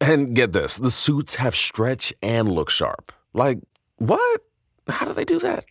[0.00, 3.12] And get this the suits have stretch and look sharp.
[3.34, 3.58] Like,
[3.96, 4.40] what?
[4.88, 5.66] How do they do that?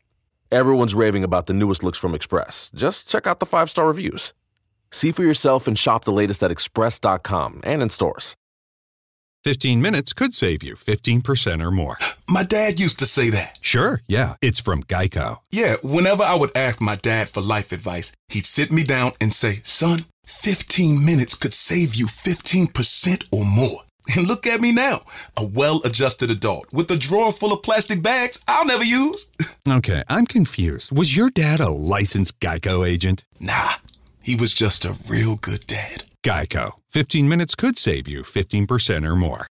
[0.51, 2.69] Everyone's raving about the newest looks from Express.
[2.75, 4.34] Just check out the five star reviews.
[4.93, 8.36] See for yourself and shop the latest at express.com and in stores.
[9.43, 11.97] 15 minutes could save you 15% or more.
[12.29, 13.58] My dad used to say that.
[13.60, 15.39] Sure, yeah, it's from Geico.
[15.51, 19.34] Yeah, whenever I would ask my dad for life advice, he'd sit me down and
[19.34, 23.82] say, Son, 15 minutes could save you 15% or more.
[24.17, 24.99] And look at me now,
[25.38, 29.25] a well adjusted adult with a drawer full of plastic bags I'll never use.
[29.69, 30.91] Okay, I'm confused.
[30.91, 33.23] Was your dad a licensed Geico agent?
[33.39, 33.71] Nah,
[34.23, 36.05] he was just a real good dad.
[36.23, 36.71] Geico.
[36.89, 39.41] 15 minutes could save you 15% or more.